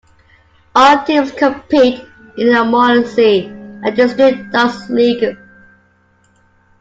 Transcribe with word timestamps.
All 0.75 1.03
teams 1.05 1.31
compete 1.31 2.01
in 2.35 2.47
the 2.47 2.63
Molesey 2.65 3.45
and 3.85 3.95
District 3.95 4.51
Darts 4.51 4.89
League. 4.89 5.37